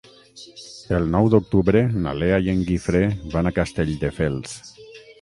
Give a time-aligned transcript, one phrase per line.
[0.99, 3.05] El nou d'octubre na Lea i en Guifré
[3.37, 4.61] van a Castelldefels.